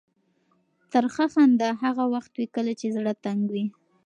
ترخه 0.91 1.25
خندا 1.33 1.69
هغه 1.83 2.03
وخت 2.13 2.31
وي 2.39 2.45
کله 2.55 2.71
چې 2.79 2.87
زړه 2.95 3.13
تنګ 3.23 3.41
وي. 3.53 3.65